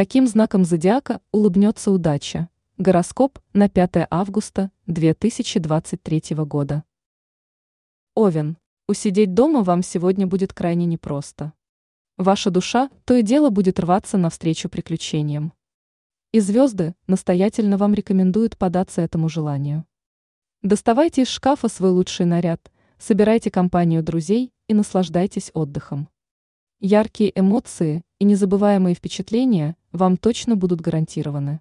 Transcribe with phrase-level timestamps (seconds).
[0.00, 2.48] Каким знаком зодиака улыбнется удача?
[2.78, 6.84] Гороскоп на 5 августа 2023 года.
[8.14, 8.56] Овен.
[8.88, 11.52] Усидеть дома вам сегодня будет крайне непросто.
[12.16, 15.52] Ваша душа то и дело будет рваться навстречу приключениям.
[16.32, 19.84] И звезды настоятельно вам рекомендуют податься этому желанию.
[20.62, 26.08] Доставайте из шкафа свой лучший наряд, собирайте компанию друзей и наслаждайтесь отдыхом.
[26.82, 31.60] Яркие эмоции и незабываемые впечатления вам точно будут гарантированы.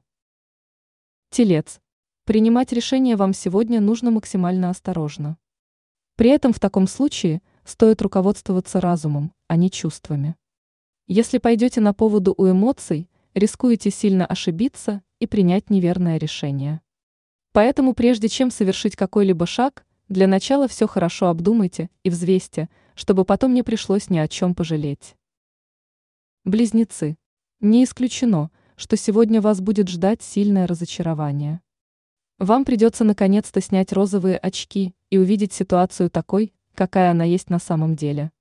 [1.29, 1.81] Телец.
[2.23, 5.37] Принимать решения вам сегодня нужно максимально осторожно.
[6.15, 10.37] При этом в таком случае стоит руководствоваться разумом, а не чувствами.
[11.05, 16.79] Если пойдете на поводу у эмоций, рискуете сильно ошибиться и принять неверное решение.
[17.51, 23.53] Поэтому прежде чем совершить какой-либо шаг, для начала все хорошо обдумайте и взвесьте, чтобы потом
[23.53, 25.15] не пришлось ни о чем пожалеть.
[26.45, 27.15] Близнецы.
[27.59, 31.61] Не исключено, что сегодня вас будет ждать сильное разочарование.
[32.39, 37.95] Вам придется наконец-то снять розовые очки и увидеть ситуацию такой, какая она есть на самом
[37.95, 38.31] деле.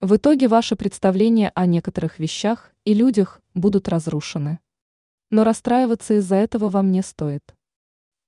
[0.00, 4.58] В итоге ваши представления о некоторых вещах и людях будут разрушены.
[5.30, 7.54] Но расстраиваться из-за этого вам не стоит.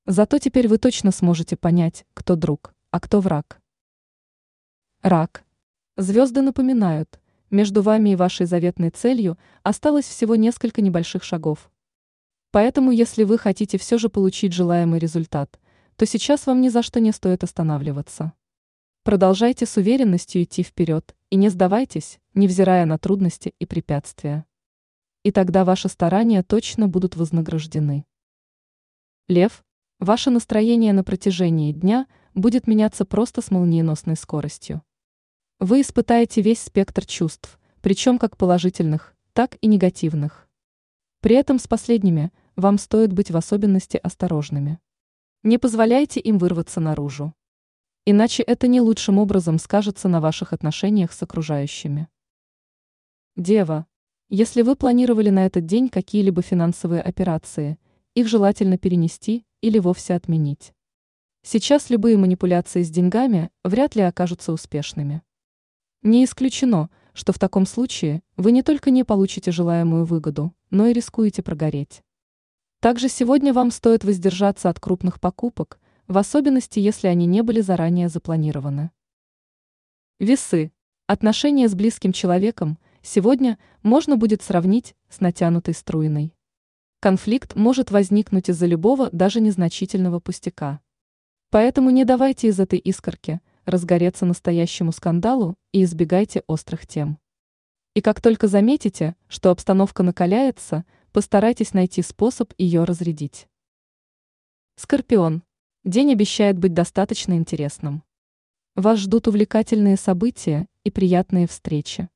[0.07, 3.61] Зато теперь вы точно сможете понять, кто друг, а кто враг.
[5.03, 5.45] Рак.
[5.97, 11.71] Звезды напоминают, между вами и вашей заветной целью осталось всего несколько небольших шагов.
[12.51, 15.61] Поэтому, если вы хотите все же получить желаемый результат,
[15.97, 18.33] то сейчас вам ни за что не стоит останавливаться.
[19.05, 24.47] Продолжайте с уверенностью идти вперед и не сдавайтесь, невзирая на трудности и препятствия.
[25.23, 28.05] И тогда ваши старания точно будут вознаграждены.
[29.29, 29.65] Лев,
[30.03, 34.83] ваше настроение на протяжении дня будет меняться просто с молниеносной скоростью.
[35.61, 40.49] Вы испытаете весь спектр чувств, причем как положительных, так и негативных.
[41.21, 44.81] При этом с последними вам стоит быть в особенности осторожными.
[45.45, 47.33] Не позволяйте им вырваться наружу.
[48.05, 52.09] Иначе это не лучшим образом скажется на ваших отношениях с окружающими.
[53.37, 53.87] Дева.
[54.29, 57.79] Если вы планировали на этот день какие-либо финансовые операции,
[58.15, 60.75] их желательно перенести или вовсе отменить.
[61.43, 65.23] Сейчас любые манипуляции с деньгами вряд ли окажутся успешными.
[66.03, 70.93] Не исключено, что в таком случае вы не только не получите желаемую выгоду, но и
[70.93, 72.03] рискуете прогореть.
[72.81, 78.09] Также сегодня вам стоит воздержаться от крупных покупок, в особенности если они не были заранее
[78.09, 78.91] запланированы.
[80.19, 80.73] Весы.
[81.07, 86.35] Отношения с близким человеком сегодня можно будет сравнить с натянутой струиной.
[87.03, 90.81] Конфликт может возникнуть из-за любого даже незначительного пустяка.
[91.51, 97.19] Поэтому не давайте из этой искорки– разгореться настоящему скандалу и избегайте острых тем.
[97.95, 103.49] И как только заметите, что обстановка накаляется, постарайтесь найти способ ее разрядить.
[104.77, 105.43] Скорпион.
[105.83, 108.05] День обещает быть достаточно интересным.
[108.77, 112.09] Вас ждут увлекательные события и приятные встречи.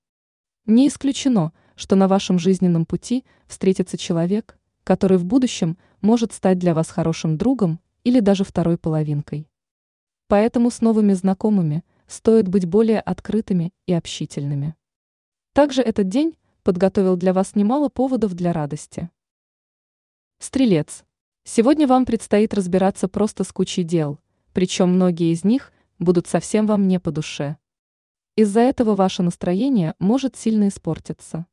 [0.64, 6.72] Не исключено, что на вашем жизненном пути встретится человек, который в будущем может стать для
[6.72, 9.50] вас хорошим другом или даже второй половинкой.
[10.28, 14.76] Поэтому с новыми знакомыми стоит быть более открытыми и общительными.
[15.54, 19.10] Также этот день подготовил для вас немало поводов для радости.
[20.38, 21.02] Стрелец.
[21.42, 24.20] Сегодня вам предстоит разбираться просто с кучей дел,
[24.52, 27.56] причем многие из них будут совсем вам не по душе.
[28.36, 31.46] Из-за этого ваше настроение может сильно испортиться.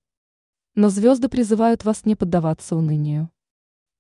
[0.76, 3.30] Но звезды призывают вас не поддаваться унынию.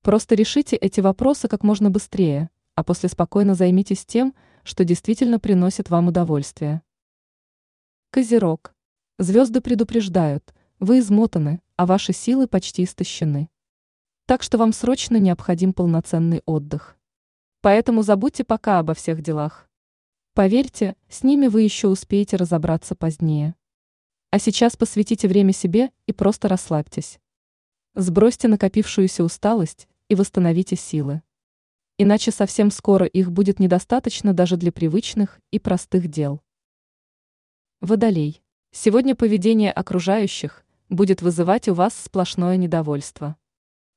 [0.01, 5.89] Просто решите эти вопросы как можно быстрее, а после спокойно займитесь тем, что действительно приносит
[5.89, 6.81] вам удовольствие.
[8.09, 8.73] Козерог.
[9.19, 13.50] Звезды предупреждают, вы измотаны, а ваши силы почти истощены.
[14.25, 16.97] Так что вам срочно необходим полноценный отдых.
[17.62, 19.69] Поэтому забудьте пока обо всех делах.
[20.33, 23.56] Поверьте, с ними вы еще успеете разобраться позднее.
[24.33, 27.19] А сейчас посвятите время себе и просто расслабьтесь.
[27.94, 31.21] Сбросьте накопившуюся усталость и восстановите силы
[31.97, 36.41] иначе совсем скоро их будет недостаточно даже для привычных и простых дел.
[37.81, 38.41] Водолей.
[38.71, 43.36] Сегодня поведение окружающих будет вызывать у вас сплошное недовольство.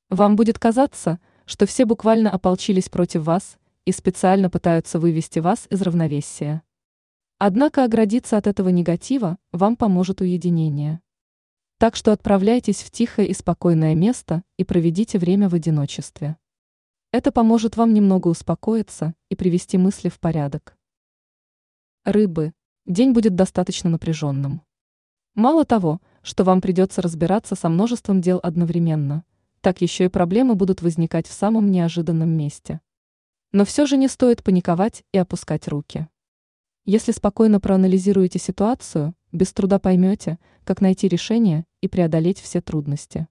[0.09, 5.81] Вам будет казаться, что все буквально ополчились против вас и специально пытаются вывести вас из
[5.81, 6.61] равновесия.
[7.39, 11.01] Однако оградиться от этого негатива вам поможет уединение.
[11.77, 16.37] Так что отправляйтесь в тихое и спокойное место и проведите время в одиночестве.
[17.11, 20.75] Это поможет вам немного успокоиться и привести мысли в порядок.
[22.05, 22.53] Рыбы.
[22.87, 24.63] День будет достаточно напряженным.
[25.35, 29.23] Мало того, что вам придется разбираться со множеством дел одновременно,
[29.61, 32.81] так еще и проблемы будут возникать в самом неожиданном месте.
[33.51, 36.07] Но все же не стоит паниковать и опускать руки.
[36.89, 43.27] Если спокойно проанализируете ситуацию, без труда поймете, как найти решение и преодолеть все трудности.